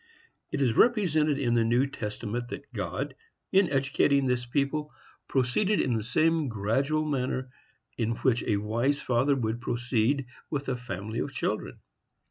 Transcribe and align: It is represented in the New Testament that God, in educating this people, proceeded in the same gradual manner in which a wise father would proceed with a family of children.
It 0.51 0.63
is 0.63 0.73
represented 0.73 1.37
in 1.37 1.53
the 1.53 1.63
New 1.63 1.85
Testament 1.85 2.47
that 2.47 2.73
God, 2.73 3.13
in 3.51 3.69
educating 3.71 4.25
this 4.25 4.47
people, 4.47 4.91
proceeded 5.27 5.79
in 5.79 5.93
the 5.93 6.01
same 6.01 6.47
gradual 6.47 7.05
manner 7.05 7.51
in 7.99 8.13
which 8.23 8.41
a 8.45 8.57
wise 8.57 8.99
father 8.99 9.35
would 9.35 9.61
proceed 9.61 10.25
with 10.49 10.67
a 10.69 10.75
family 10.75 11.19
of 11.19 11.31
children. 11.35 11.81